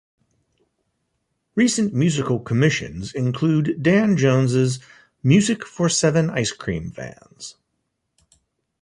Recent 1.53 1.93
musical 1.93 2.39
commissions 2.39 3.13
include 3.13 3.83
Dan 3.83 4.17
Jones's 4.17 4.79
"Music 5.21 5.63
For 5.63 5.89
Seven 5.89 6.31
Ice 6.31 6.53
Cream 6.53 6.89
Vans". 6.89 7.57